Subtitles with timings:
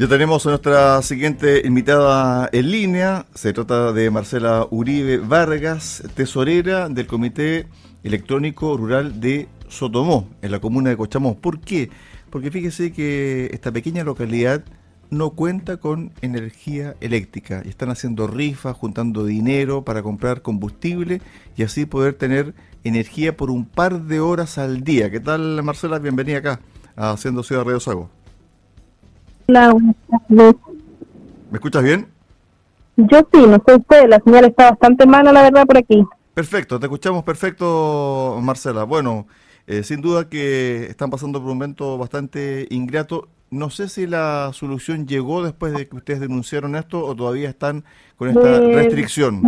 [0.00, 3.26] Ya tenemos a nuestra siguiente invitada en línea.
[3.34, 7.66] Se trata de Marcela Uribe Vargas, tesorera del Comité
[8.02, 11.38] Electrónico Rural de Sotomó, en la comuna de Cochamó.
[11.38, 11.90] ¿Por qué?
[12.30, 14.64] Porque fíjese que esta pequeña localidad
[15.10, 21.20] no cuenta con energía eléctrica están haciendo rifas, juntando dinero para comprar combustible
[21.58, 25.10] y así poder tener energía por un par de horas al día.
[25.10, 25.98] ¿Qué tal, Marcela?
[25.98, 26.60] Bienvenida acá
[26.96, 28.19] Haciendo Ciudad Río Sago.
[30.30, 30.54] ¿Me
[31.54, 32.06] escuchas bien?
[32.96, 36.04] Yo sí, no sé usted, la señal está bastante mala, la verdad, por aquí.
[36.34, 38.84] Perfecto, te escuchamos perfecto, Marcela.
[38.84, 39.26] Bueno,
[39.66, 43.28] eh, sin duda que están pasando por un momento bastante ingrato.
[43.50, 47.84] No sé si la solución llegó después de que ustedes denunciaron esto o todavía están
[48.16, 49.40] con esta restricción.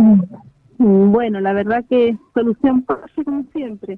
[0.77, 3.97] Mm, bueno, la verdad que solución pasa como siempre.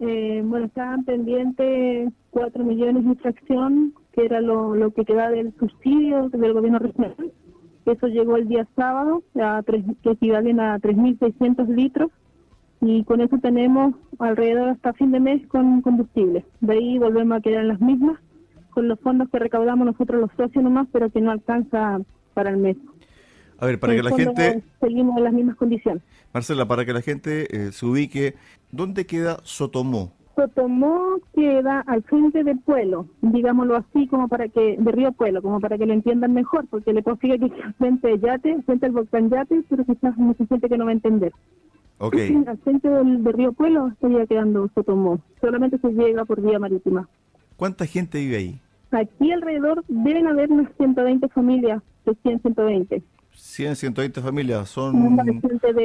[0.00, 5.52] Eh, bueno, estaban pendientes cuatro millones de fracción que era lo, lo que queda del
[5.58, 7.32] subsidio del gobierno regional.
[7.86, 12.10] Eso llegó el día sábado, a tres, que equivalen a 3.600 litros,
[12.80, 16.44] y con eso tenemos alrededor hasta fin de mes con combustible.
[16.60, 18.18] De ahí volvemos a quedar en las mismas,
[18.70, 22.00] con los fondos que recaudamos nosotros los socios nomás, pero que no alcanza
[22.32, 22.76] para el mes.
[23.58, 24.62] A ver, para que la gente...
[24.80, 26.02] Seguimos en las mismas condiciones.
[26.32, 28.34] Marcela, para que la gente eh, se ubique,
[28.70, 30.12] ¿dónde queda Sotomó?
[30.34, 35.60] Sotomó queda al frente del pueblo, digámoslo así, como para que, de Río Pueblo, como
[35.60, 38.92] para que lo entiendan mejor, porque le consigue que al frente de Yate, frente al
[38.92, 41.32] volcán Yate, pero quizás mucha gente que no va a entender.
[41.98, 42.44] Okay.
[42.46, 47.08] Al frente del, de Río Pueblo estaría quedando Sotomó, solamente se llega por vía marítima.
[47.56, 48.60] ¿Cuánta gente vive ahí?
[48.90, 53.02] Aquí alrededor deben haber unas 120 familias, de 100, 120.
[53.32, 54.94] 100, 120 familias, son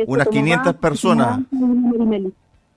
[0.07, 1.41] unas 500 personas.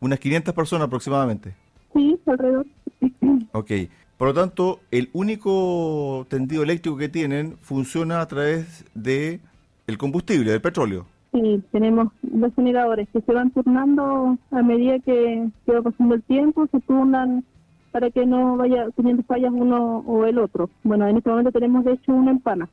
[0.01, 1.55] Unas 500 personas aproximadamente.
[1.95, 2.67] Sí, alrededor.
[3.53, 3.71] Ok.
[4.17, 9.41] Por lo tanto, el único tendido eléctrico que tienen funciona a través de
[9.87, 11.07] el combustible, del petróleo.
[11.33, 16.69] Sí, tenemos dos generadores que se van turnando a medida que, va pasando el tiempo,
[16.71, 17.45] se turnan
[17.91, 20.71] para que no vaya teniendo fallas uno o el otro.
[20.85, 22.69] Bueno, en este momento tenemos de hecho una empana,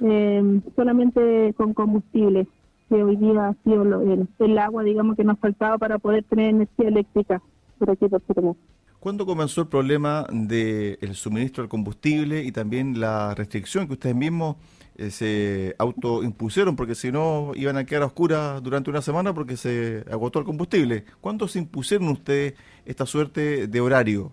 [0.00, 2.48] eh, solamente con combustible
[2.88, 4.02] que hoy día ha sido
[4.38, 7.42] el, agua, digamos, que nos faltaba para poder tener energía eléctrica
[7.78, 8.56] por aquí por
[9.04, 14.56] ¿Cuándo comenzó el problema del suministro del combustible y también la restricción que ustedes mismos
[14.96, 16.74] eh, se autoimpusieron?
[16.74, 20.46] Porque si no, iban a quedar a oscuras durante una semana porque se agotó el
[20.46, 21.04] combustible.
[21.20, 22.54] ¿Cuándo se impusieron ustedes
[22.86, 24.32] esta suerte de horario?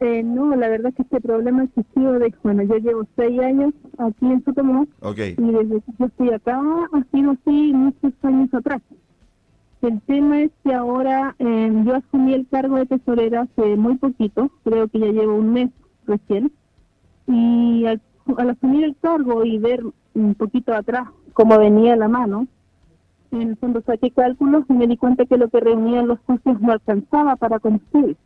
[0.00, 3.38] Eh, no, la verdad es que este problema ha existido de, bueno, yo llevo seis
[3.40, 5.34] años aquí en Sotomó okay.
[5.38, 6.60] y desde que yo estoy acá
[6.92, 8.82] ha sido así muchos años atrás.
[9.82, 14.50] El tema es que ahora eh, yo asumí el cargo de tesorera hace muy poquito,
[14.64, 15.70] creo que ya llevo un mes
[16.06, 16.52] recién,
[17.26, 18.00] y al,
[18.50, 19.82] asumir el cargo y ver
[20.14, 22.46] un poquito atrás cómo venía la mano,
[23.32, 26.60] en el fondo saqué cálculos y me di cuenta que lo que reunían los socios
[26.60, 28.16] no alcanzaba para construir.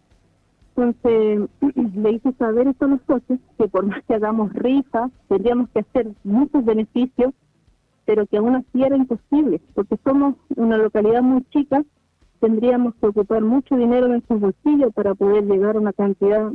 [0.76, 1.48] Entonces
[1.96, 5.80] le hice saber esto a los socios, que por más que hagamos rifas, tendríamos que
[5.80, 7.34] hacer muchos beneficios,
[8.10, 11.84] pero que aún así era imposible, porque somos una localidad muy chica,
[12.40, 16.50] tendríamos que ocupar mucho dinero en nuestros bolsillos para poder llegar a una cantidad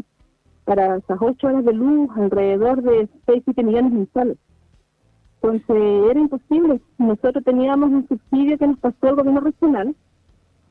[0.66, 4.38] para esas ocho horas de luz, alrededor de 6, 7 millones mensuales.
[5.42, 6.82] Entonces era imposible.
[6.98, 9.96] Nosotros teníamos un subsidio que nos pasó el gobierno regional,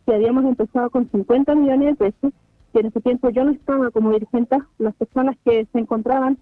[0.04, 2.34] que habíamos empezado con 50 millones de pesos,
[2.74, 6.36] que en ese tiempo yo no estaba como dirigente, las personas que se encontraban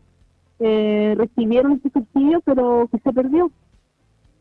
[0.59, 3.53] eh, recibieron ese subsidio, pero que se perdió.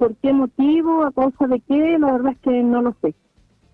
[0.01, 1.03] ¿Por qué motivo?
[1.03, 1.99] ¿A causa de qué?
[1.99, 3.13] La verdad es que no lo sé.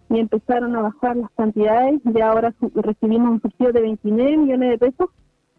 [0.09, 4.77] Y empezaron a bajar las cantidades, y ahora recibimos un subsidio de 29 millones de
[4.77, 5.09] pesos,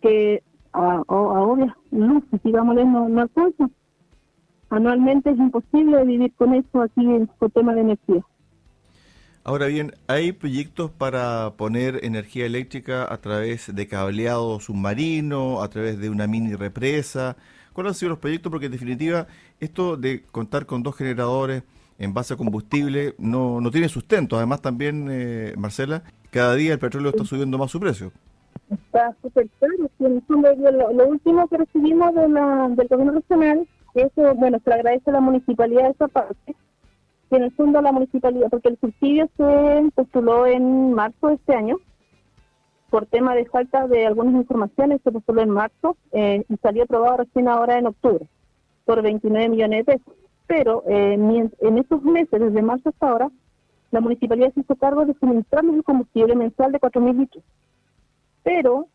[0.03, 0.43] que
[0.75, 3.71] a, a, obvias luces, digámosle, no, no alcanza.
[4.69, 8.23] Anualmente es imposible vivir con eso aquí en el tema de energía.
[9.45, 15.99] Ahora bien, ¿hay proyectos para poner energía eléctrica a través de cableado submarino, a través
[15.99, 17.39] de una mini represa?
[17.79, 18.51] ¿Cuáles han sido los proyectos?
[18.51, 19.29] Porque en definitiva,
[19.61, 21.63] esto de contar con dos generadores
[22.01, 24.37] en base a combustible no, no tiene sustento.
[24.37, 26.03] Además también, eh, Marcela,
[26.33, 28.11] cada día el petróleo está subiendo más su precio.
[28.69, 29.75] Está súper caro.
[30.93, 35.91] Lo, último que recibimos del gobierno regional, eso, bueno, se le agradece a la municipalidad
[35.91, 36.57] esa parte,
[37.31, 41.55] que en el fondo la municipalidad, porque el subsidio se postuló en marzo de este
[41.55, 41.77] año,
[42.91, 47.19] por tema de falta de algunas informaciones, se postuló en marzo eh, y salió aprobado
[47.19, 48.27] recién ahora en octubre,
[48.85, 50.15] por 29 millones de pesos.
[50.47, 53.31] Pero eh, en esos meses, desde marzo hasta ahora,
[53.91, 57.45] la municipalidad se hizo cargo de suministrarnos el combustible mensual de 4.000 litros.
[58.43, 58.87] Pero,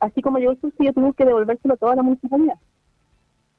[0.00, 2.58] así como llegó el subsidio, tuvimos que devolvérselo a toda la municipalidad.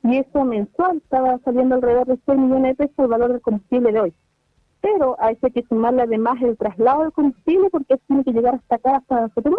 [0.04, 3.92] y eso mensual estaba saliendo alrededor de 6 millones de pesos el valor del combustible
[3.92, 4.14] de hoy.
[4.82, 8.98] Pero hay que sumarle además el traslado del combustible porque tiene que llegar hasta acá,
[8.98, 9.58] hasta Sotomó.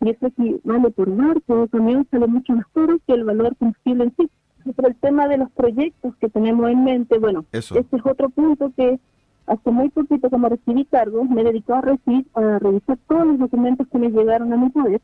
[0.00, 3.56] Y eso si vale por barco o camión sale mucho más caro que el valor
[3.56, 4.30] combustible en sí.
[4.74, 8.72] Pero el tema de los proyectos que tenemos en mente, bueno, ese es otro punto
[8.76, 8.98] que
[9.46, 13.86] hace muy poquito como recibí cargo, me dediqué a, recibir, a revisar todos los documentos
[13.88, 15.00] que me llegaron a mi poder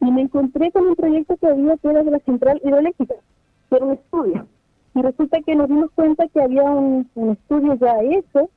[0.00, 3.14] y me encontré con un proyecto que había que era de la central hidroeléctrica,
[3.68, 4.46] que era un estudio.
[4.94, 8.48] Y resulta que nos dimos cuenta que había un, estudio ya hecho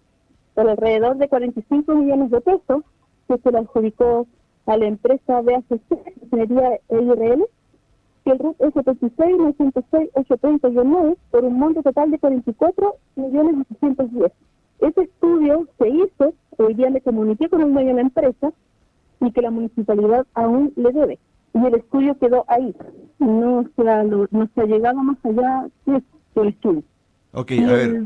[0.53, 2.83] por alrededor de 45 millones de pesos
[3.27, 4.27] que se le adjudicó
[4.69, 5.81] a la empresa BACC,
[6.21, 7.43] Ingeniería EIRL,
[8.23, 14.31] que el RUT es 76 906 830 por un monto total de 44 millones 810.
[14.81, 18.53] Ese estudio se hizo, hoy día le comuniqué con el dueño de la empresa
[19.19, 21.19] y que la municipalidad aún le debe.
[21.55, 22.75] Y el estudio quedó ahí.
[23.17, 26.03] No se ha, no se ha llegado más allá de
[26.35, 26.83] el estudio.
[27.33, 28.03] Ok, a ver,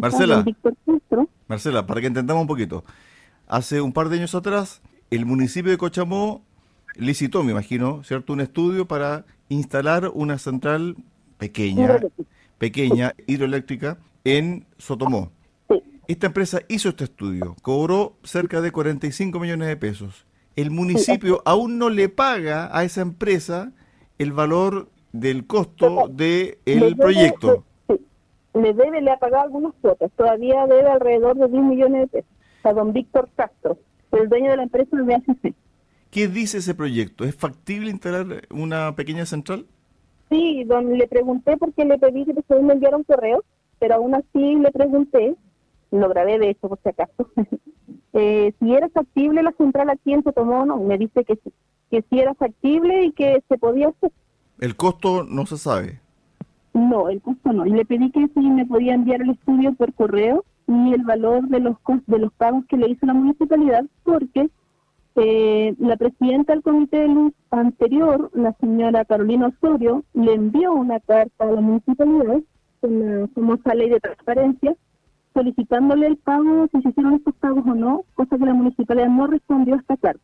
[0.00, 0.44] Marcela,
[1.48, 2.82] Marcela, para que entendamos un poquito.
[3.46, 6.42] Hace un par de años atrás, el municipio de Cochamó
[6.94, 8.32] licitó, me imagino, ¿cierto?
[8.32, 10.96] Un estudio para instalar una central
[11.38, 12.00] pequeña,
[12.58, 15.30] pequeña, hidroeléctrica, en Sotomó.
[16.08, 20.26] Esta empresa hizo este estudio, cobró cerca de 45 millones de pesos.
[20.54, 23.72] El municipio aún no le paga a esa empresa
[24.18, 27.64] el valor del costo del el proyecto.
[27.88, 27.94] Sí,
[28.54, 32.30] le debe, le ha pagado algunas cuotas, todavía debe alrededor de 10 millones de pesos
[32.62, 33.78] a don Víctor Castro,
[34.18, 35.54] el dueño de la empresa BACC.
[36.10, 37.24] ¿Qué dice ese proyecto?
[37.24, 39.66] ¿Es factible instalar una pequeña central?
[40.30, 43.44] Sí, don, le pregunté porque le pedí que se me enviara un correo,
[43.78, 45.36] pero aún así le pregunté
[45.90, 47.30] lo grabé de hecho por si acaso,
[48.12, 51.52] eh, si era factible la central aquí en Sotomó, no, me dice que sí,
[51.90, 54.12] que sí era factible y que se podía hacer.
[54.60, 56.00] ¿El costo no se sabe?
[56.72, 57.66] No, el costo no.
[57.66, 61.48] Y le pedí que sí me podía enviar el estudio por correo y el valor
[61.48, 61.76] de los
[62.06, 64.50] de los pagos que le hizo la municipalidad, porque
[65.16, 71.00] eh, la presidenta del comité de luz anterior, la señora Carolina Osorio, le envió una
[71.00, 72.40] carta a la municipalidad
[72.80, 74.76] con la famosa ley de transparencia
[75.36, 79.26] solicitándole el pago, si se hicieron estos pagos o no, cosa que la municipalidad no
[79.26, 80.22] respondió hasta carta.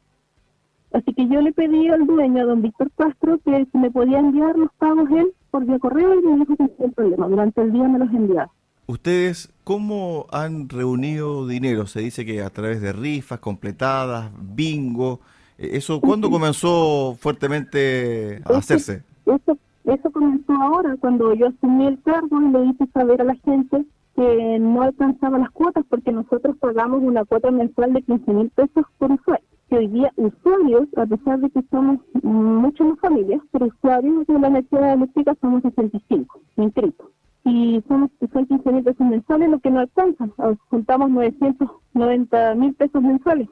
[0.92, 4.18] Así que yo le pedí al dueño, a don Víctor Castro, que si me podía
[4.18, 7.28] enviar los pagos él por vía correo y me dijo que no problema.
[7.28, 8.50] Durante el día me los enviaba.
[8.86, 11.86] ¿Ustedes cómo han reunido dinero?
[11.86, 15.20] Se dice que a través de rifas completadas, bingo.
[15.58, 19.04] Eh, ¿Eso cuándo comenzó fuertemente a hacerse?
[19.24, 23.34] Eso, eso comenzó ahora, cuando yo asumí el cargo y le hice saber a la
[23.36, 23.84] gente
[24.16, 28.84] que no alcanzaba las cuotas porque nosotros pagamos una cuota mensual de 15 mil pesos
[28.98, 29.46] por usuario.
[29.70, 34.38] Que hoy día usuarios, a pesar de que somos muchas más familias, pero usuarios de
[34.38, 37.06] la energía eléctrica somos 65 inscritos.
[37.44, 40.32] Y somos, son 15 mil pesos mensuales lo que no alcanzan.
[40.70, 43.48] Juntamos 990 mil pesos mensuales.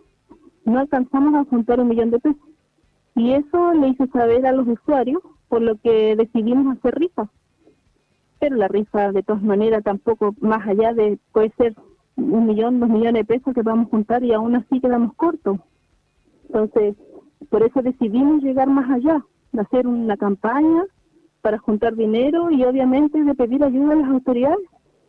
[0.65, 2.41] No alcanzamos a juntar un millón de pesos.
[3.17, 7.29] Y eso le hice saber a los usuarios, por lo que decidimos hacer rifas
[8.41, 11.77] pero la rifa de todas maneras tampoco más allá de puede ser
[12.17, 15.59] un millón, dos millones de pesos que vamos a juntar y aún así quedamos cortos.
[16.47, 16.97] Entonces,
[17.51, 20.85] por eso decidimos llegar más allá, de hacer una campaña
[21.43, 24.59] para juntar dinero y obviamente de pedir ayuda a las autoridades,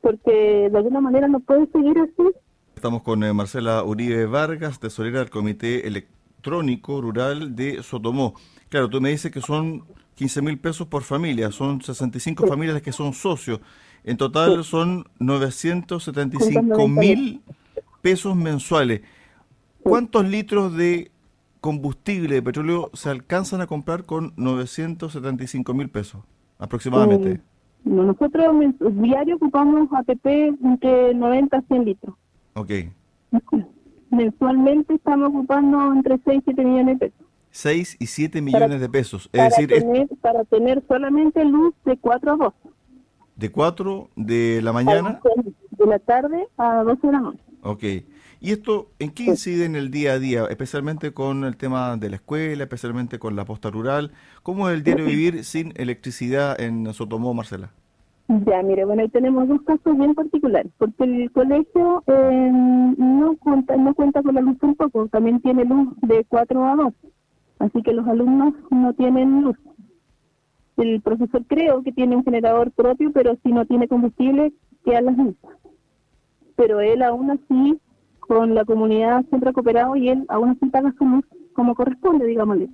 [0.02, 2.30] porque de alguna manera no puede seguir así.
[2.76, 8.34] Estamos con eh, Marcela Uribe Vargas, tesorera del Comité Electrónico Rural de Sotomó.
[8.70, 9.84] Claro, tú me dices que son
[10.16, 13.60] 15 mil pesos por familia, son 65 familias las que son socios.
[14.04, 17.42] En total son 975 mil
[18.02, 19.02] pesos mensuales.
[19.84, 21.11] ¿Cuántos litros de
[21.62, 26.24] combustible de petróleo se alcanzan a comprar con 975 mil pesos
[26.58, 27.32] aproximadamente?
[27.32, 27.42] Eh,
[27.86, 28.48] nosotros
[28.94, 32.16] diario ocupamos APP entre 90 a 100 litros.
[32.56, 32.72] Ok.
[34.10, 37.28] Mensualmente estamos ocupando entre 6 y 7 millones de pesos.
[37.52, 39.30] 6 y 7 millones de pesos.
[39.32, 42.54] Es decir, tener, para tener solamente luz de 4 a 2.
[43.36, 45.20] ¿De 4 de la mañana?
[45.72, 47.44] De la tarde a 12 de la noche.
[47.62, 47.84] Ok.
[48.44, 52.10] ¿Y esto en qué incide en el día a día, especialmente con el tema de
[52.10, 54.12] la escuela, especialmente con la posta rural?
[54.42, 57.70] ¿Cómo es el diario vivir sin electricidad en Sotomó, Marcela?
[58.28, 62.50] Ya, mire, bueno, ahí tenemos dos casos bien particulares, porque el colegio eh,
[62.98, 66.94] no cuenta no cuenta con la luz tampoco, también tiene luz de 4 a 2.
[67.60, 69.58] Así que los alumnos no tienen luz.
[70.78, 74.52] El profesor creo que tiene un generador propio, pero si no tiene combustible,
[74.84, 75.54] quedan las mismas.
[76.56, 77.80] Pero él aún así,
[78.32, 82.70] con la comunidad ha cooperado y él aún así paga luz como corresponde, digámosle.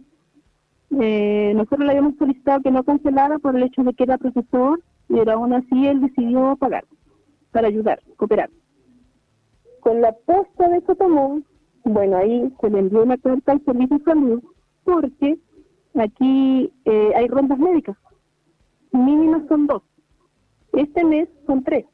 [1.00, 4.80] Eh, nosotros le habíamos solicitado que no cancelara por el hecho de que era profesor
[5.08, 6.86] pero aún así él decidió pagar
[7.52, 8.52] para ayudar, cooperar.
[9.80, 11.44] Con la posta de Sotomón,
[11.86, 14.44] bueno, ahí se le envió una carta al Servicio de Salud
[14.84, 15.40] porque
[15.96, 17.98] aquí eh, hay rondas médicas.
[18.92, 19.82] Mínimas son dos.
[20.74, 21.86] Este mes son tres.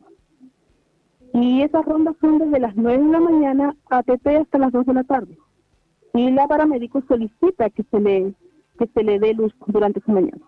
[1.34, 4.86] Y esas rondas son desde las 9 de la mañana a TP hasta las 2
[4.86, 5.38] de la tarde.
[6.14, 8.34] Y la paramédico solicita que se le
[8.78, 10.42] que se le dé luz durante su mañana.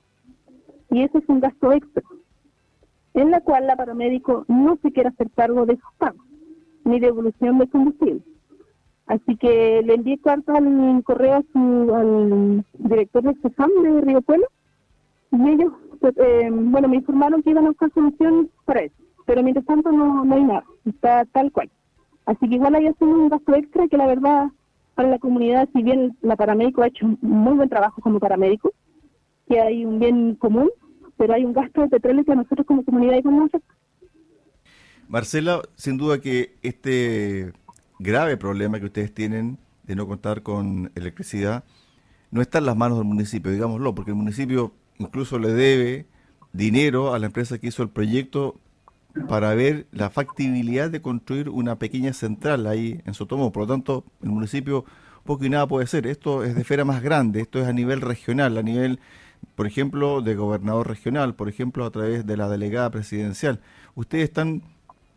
[0.89, 2.03] Y eso es un gasto extra,
[3.13, 6.25] en la cual la paramédico no se quiere hacer cargo de sus pagos,
[6.83, 8.21] ni de evolución de combustible.
[9.07, 14.21] Así que le envié carta al correo a su, al director de CESAM de Río
[14.21, 14.47] Pueblo
[15.31, 19.65] y ellos, eh, bueno, me informaron que iban a buscar solución para eso, pero mientras
[19.65, 21.69] tanto no, no hay nada, está tal cual.
[22.25, 24.47] Así que igual hay haciendo un gasto extra que la verdad
[24.95, 28.73] para la comunidad, si bien la paramédico ha hecho un muy buen trabajo como paramédico,
[29.47, 30.69] que hay un bien común,
[31.17, 33.61] pero hay un gasto de petróleo que a nosotros como comunidad igual nos.
[35.07, 37.53] Marcela, sin duda que este
[37.99, 41.63] grave problema que ustedes tienen de no contar con electricidad
[42.31, 46.05] no está en las manos del municipio, digámoslo, porque el municipio incluso le debe
[46.53, 48.59] dinero a la empresa que hizo el proyecto
[49.27, 53.51] para ver la factibilidad de construir una pequeña central ahí en Sotomo.
[53.51, 54.85] Por lo tanto, el municipio
[55.23, 56.07] poco y nada puede ser.
[56.07, 58.99] Esto es de esfera más grande, esto es a nivel regional, a nivel,
[59.55, 63.59] por ejemplo, de gobernador regional, por ejemplo, a través de la delegada presidencial.
[63.95, 64.61] Ustedes están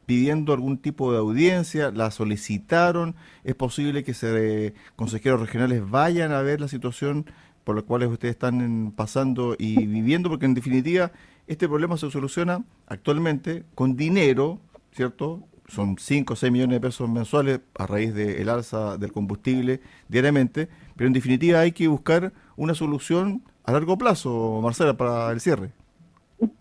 [0.07, 3.15] pidiendo algún tipo de audiencia, la solicitaron,
[3.45, 7.27] es posible que se, consejeros regionales vayan a ver la situación
[7.65, 11.13] por la cual ustedes están pasando y viviendo, porque en definitiva
[11.49, 14.59] este problema se soluciona actualmente con dinero,
[14.93, 15.41] ¿cierto?
[15.67, 20.69] Son 5 o 6 millones de pesos mensuales a raíz del alza del combustible diariamente,
[20.95, 25.71] pero en definitiva hay que buscar una solución a largo plazo, Marcela, para el cierre.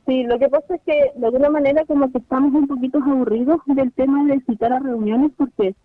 [0.06, 3.60] Sí, lo que pasa es que de alguna manera como que estamos un poquito aburridos
[3.66, 5.76] del tema de citar a reuniones porque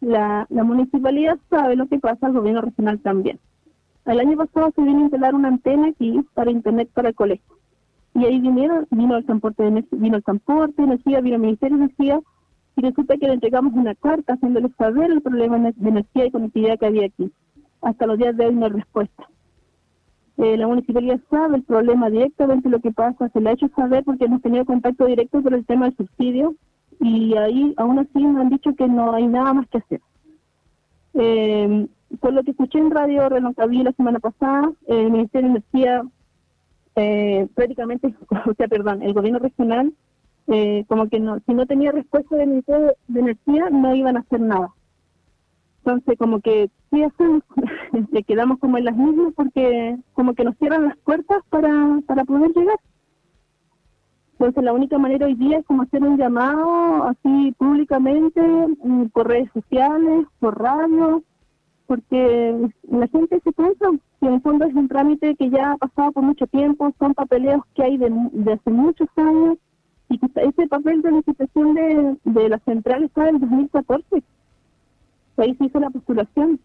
[0.00, 3.40] la, la municipalidad sabe lo que pasa, el gobierno regional también.
[4.04, 7.61] El año pasado se vino a instalar una antena aquí para internet para el colegio
[8.14, 12.20] y ahí vinieron, vino el transporte vino el transporte, energía, vino el Ministerio de Energía,
[12.76, 16.78] y resulta que le entregamos una carta haciéndole saber el problema de energía y conectividad
[16.78, 17.30] que había aquí.
[17.82, 19.28] Hasta los días de hoy no hay respuesta.
[20.38, 24.02] Eh, la municipalidad sabe el problema directamente lo que pasa, se le ha hecho saber
[24.04, 26.54] porque hemos tenido contacto directo por el tema del subsidio
[27.00, 30.00] y ahí aún así nos han dicho que no hay nada más que hacer.
[31.14, 31.86] Eh,
[32.20, 36.02] por lo que escuché en radio Reloncaví la semana pasada, el Ministerio de Energía
[36.96, 38.14] eh, prácticamente,
[38.46, 39.92] o sea, perdón, el gobierno regional,
[40.48, 44.20] eh, como que no, si no tenía respuesta del Ministerio de Energía, no iban a
[44.20, 44.70] hacer nada.
[45.84, 47.42] Entonces, como que sí hacemos,
[48.26, 52.52] quedamos como en las mismas porque como que nos cierran las puertas para, para poder
[52.52, 52.78] llegar.
[54.32, 58.40] Entonces, la única manera hoy día es como hacer un llamado así públicamente,
[58.82, 61.22] mm, por redes sociales, por radio,
[61.92, 63.86] porque la gente se piensa
[64.18, 67.12] que en el fondo es un trámite que ya ha pasado por mucho tiempo, son
[67.12, 68.06] papeleos que hay de,
[68.50, 69.58] hace muchos años,
[70.08, 74.22] y ese papel de licitación de, de la central está en 2014,
[75.36, 76.58] ahí se hizo la postulación,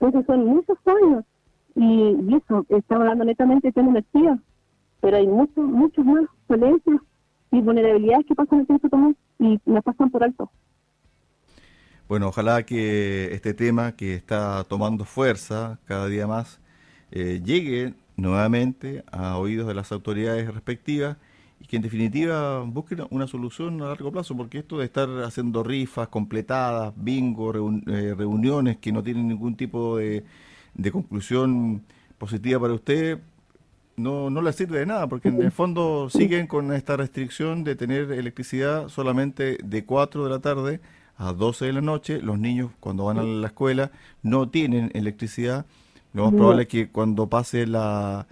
[0.00, 1.24] entonces son muchos años,
[1.76, 4.36] y, eso, estamos hablando netamente de energía,
[5.00, 7.00] pero hay muchos, muchos más violencias
[7.52, 10.50] y vulnerabilidades que pasan en el tiempo y las pasan por alto.
[12.08, 16.60] Bueno, ojalá que este tema que está tomando fuerza cada día más
[17.10, 21.16] eh, llegue nuevamente a oídos de las autoridades respectivas
[21.60, 25.62] y que en definitiva busquen una solución a largo plazo, porque esto de estar haciendo
[25.62, 27.52] rifas completadas, bingo,
[27.86, 30.24] eh, reuniones que no tienen ningún tipo de,
[30.74, 31.84] de conclusión
[32.18, 33.18] positiva para usted,
[33.96, 37.76] no, no le sirve de nada, porque en el fondo siguen con esta restricción de
[37.76, 40.80] tener electricidad solamente de 4 de la tarde
[41.16, 43.90] a 12 de la noche, los niños cuando van a la escuela
[44.22, 45.66] no tienen electricidad,
[46.12, 48.26] lo más probable es que cuando pase la,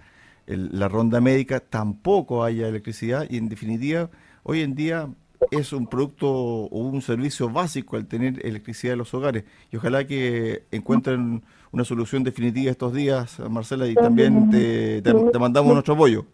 [0.45, 4.09] la ronda médica tampoco haya electricidad y en definitiva
[4.43, 5.09] hoy en día
[5.51, 9.43] es un producto o un servicio básico el tener electricidad en los hogares.
[9.71, 15.73] Y ojalá que encuentren una solución definitiva estos días, Marcela, y también te, te, mandamos
[15.73, 16.25] nuestro apoyo.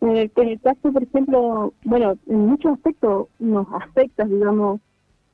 [0.00, 4.80] En el, en el, caso, por ejemplo, bueno, en muchos aspectos nos afecta, digamos,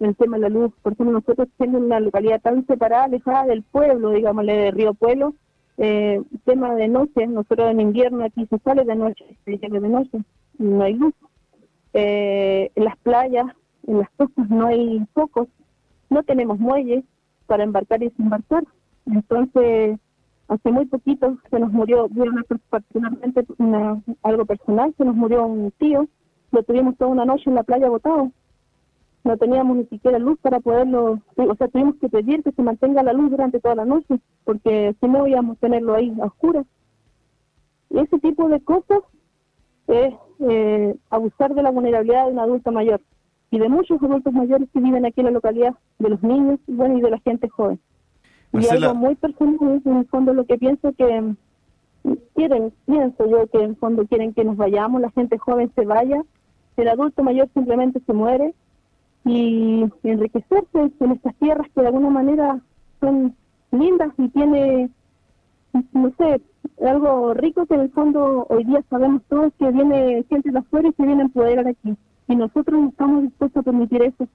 [0.04, 0.73] el tema de la luz.
[0.82, 5.35] Por ejemplo, nosotros siendo una localidad tan separada, alejada del pueblo, digámosle, de Río Pueblo,
[5.78, 10.18] eh, tema de noche, nosotros en invierno aquí se sale de noche, se de noche,
[10.59, 11.14] no hay luz.
[11.94, 13.47] Eh, en las playas,
[13.87, 15.49] en las costas no hay focos,
[16.11, 17.04] no tenemos muelles
[17.47, 18.64] para embarcar y desembarcar.
[19.06, 19.99] Entonces,
[20.49, 22.09] hace muy poquito se nos murió,
[22.71, 23.44] particularmente
[24.23, 26.06] algo personal, se nos murió un tío,
[26.50, 28.30] lo tuvimos toda una noche en la playa botado.
[29.24, 33.02] No teníamos ni siquiera luz para poderlo, o sea, tuvimos que pedir que se mantenga
[33.02, 36.66] la luz durante toda la noche, porque si no íbamos a tenerlo ahí a oscuras.
[37.90, 39.00] Y ese tipo de cosas
[39.86, 43.00] es eh, abusar de la vulnerabilidad de un adulto mayor
[43.50, 46.98] y de muchos adultos mayores que viven aquí en la localidad, de los niños bueno,
[46.98, 47.78] y de la gente joven.
[48.52, 51.34] Y algo muy personal en el fondo lo que pienso que
[52.34, 55.84] quieren, pienso yo que en el fondo quieren que nos vayamos, la gente joven se
[55.84, 56.22] vaya,
[56.76, 58.54] el adulto mayor simplemente se muere
[59.24, 62.60] y enriquecerse en estas tierras que de alguna manera
[63.00, 63.34] son
[63.70, 64.90] lindas y tiene,
[65.92, 66.40] no sé,
[66.84, 70.88] algo rico que en el fondo hoy día sabemos todos que viene gente de afuera
[70.88, 71.96] y se viene a empoderar aquí.
[72.28, 74.28] Y nosotros no estamos dispuestos a permitir eso.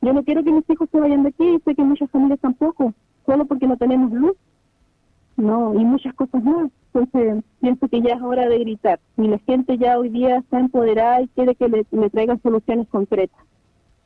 [0.00, 2.40] Yo no quiero que mis hijos se vayan de aquí y sé que muchas familias
[2.40, 2.92] tampoco,
[3.24, 4.36] solo porque no tenemos luz.
[5.36, 6.70] No, y muchas cosas más.
[6.92, 9.00] Entonces, pienso que ya es hora de gritar.
[9.16, 12.86] Y la gente ya hoy día está empoderada y quiere que le, le traigan soluciones
[12.88, 13.40] concretas.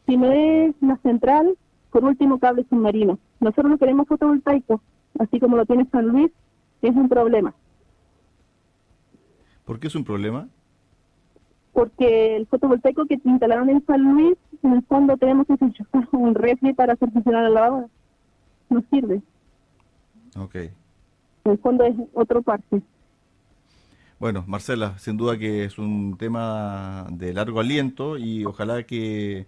[0.07, 1.57] Si no es la central,
[1.91, 3.19] por último, cable submarino.
[3.41, 4.81] Nosotros no queremos fotovoltaico,
[5.19, 6.31] así como lo tiene San Luis,
[6.83, 7.55] es un problema.
[9.65, 10.49] ¿Por qué es un problema?
[11.73, 16.35] Porque el fotovoltaico que instalaron en San Luis, en el fondo tenemos que enchufar un
[16.35, 17.89] refri para hacer funcionar la lavadora.
[18.71, 19.21] No sirve.
[20.39, 20.55] Ok.
[20.55, 22.83] En el fondo es otro parte.
[24.19, 29.47] Bueno, Marcela, sin duda que es un tema de largo aliento y ojalá que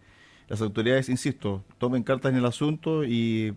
[0.48, 3.54] las autoridades, insisto, tomen cartas en el asunto y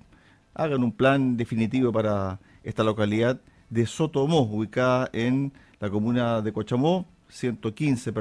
[0.54, 7.08] hagan un plan definitivo para esta localidad de Sotomó, ubicada en la comuna de Cochamó.
[7.30, 8.12] 115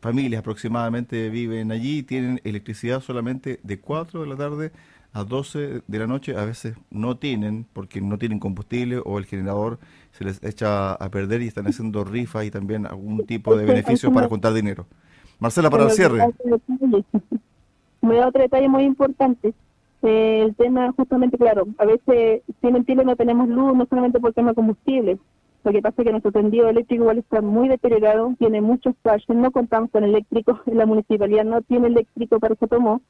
[0.00, 4.72] familias aproximadamente viven allí tienen electricidad solamente de 4 de la tarde
[5.12, 6.36] a 12 de la noche.
[6.36, 9.78] A veces no tienen porque no tienen combustible o el generador
[10.10, 14.12] se les echa a perder y están haciendo rifas y también algún tipo de beneficios
[14.12, 14.88] para juntar dinero.
[15.38, 16.24] Marcela, para el cierre
[18.06, 19.54] me da otro detalle muy importante.
[20.02, 24.32] Eh, el tema, justamente, claro, a veces, si en no tenemos luz, no solamente por
[24.32, 25.18] tema combustible.
[25.64, 29.50] Lo que pasa es que nuestro tendido eléctrico está muy deteriorado, tiene muchos fallos, no
[29.50, 33.00] contamos con eléctrico, la municipalidad no tiene eléctrico para eso tomó,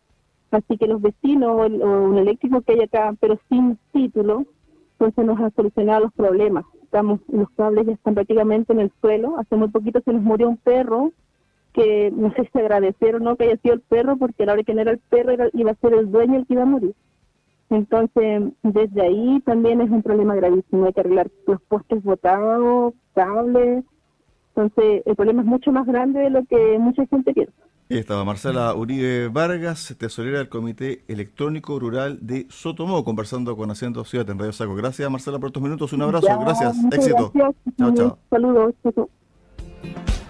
[0.50, 4.46] así que los vecinos o, un eléctrico que hay acá, pero sin título,
[4.92, 6.64] entonces nos ha solucionado los problemas.
[6.82, 10.48] Estamos, los cables ya están prácticamente en el suelo, hace muy poquito se nos murió
[10.48, 11.12] un perro
[11.76, 14.52] que no sé si agradecer o no que haya sido el perro, porque a la
[14.54, 16.66] hora que no era el perro iba a ser el dueño el que iba a
[16.66, 16.94] morir.
[17.68, 20.86] Entonces, desde ahí también es un problema gravísimo.
[20.86, 23.84] Hay que arreglar los postes botados, cables.
[24.54, 27.52] Entonces, el problema es mucho más grande de lo que mucha gente piensa.
[27.90, 34.30] estaba Marcela Uribe Vargas, tesorera del Comité Electrónico Rural de Sotomó, conversando con Haciendo Ciudad
[34.30, 34.74] en Radio Saco.
[34.76, 35.92] Gracias, Marcela, por estos minutos.
[35.92, 36.28] Un abrazo.
[36.40, 36.76] gracias.
[36.90, 37.32] Éxito.
[37.76, 38.18] Chao, chao.
[38.30, 38.74] Saludos.
[38.82, 40.25] de